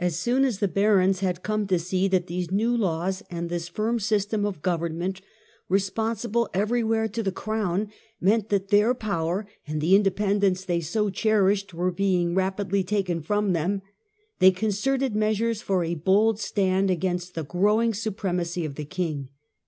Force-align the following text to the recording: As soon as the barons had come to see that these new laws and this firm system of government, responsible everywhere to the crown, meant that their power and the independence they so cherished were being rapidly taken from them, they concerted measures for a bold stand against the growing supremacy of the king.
As 0.00 0.18
soon 0.18 0.44
as 0.44 0.58
the 0.58 0.66
barons 0.66 1.20
had 1.20 1.44
come 1.44 1.68
to 1.68 1.78
see 1.78 2.08
that 2.08 2.26
these 2.26 2.50
new 2.50 2.76
laws 2.76 3.22
and 3.30 3.48
this 3.48 3.68
firm 3.68 4.00
system 4.00 4.44
of 4.44 4.62
government, 4.62 5.20
responsible 5.68 6.50
everywhere 6.52 7.06
to 7.06 7.22
the 7.22 7.30
crown, 7.30 7.86
meant 8.20 8.48
that 8.48 8.70
their 8.70 8.94
power 8.94 9.46
and 9.64 9.80
the 9.80 9.94
independence 9.94 10.64
they 10.64 10.80
so 10.80 11.08
cherished 11.08 11.72
were 11.72 11.92
being 11.92 12.34
rapidly 12.34 12.82
taken 12.82 13.22
from 13.22 13.52
them, 13.52 13.80
they 14.40 14.50
concerted 14.50 15.14
measures 15.14 15.62
for 15.62 15.84
a 15.84 15.94
bold 15.94 16.40
stand 16.40 16.90
against 16.90 17.36
the 17.36 17.44
growing 17.44 17.94
supremacy 17.94 18.64
of 18.64 18.74
the 18.74 18.84
king. 18.84 19.28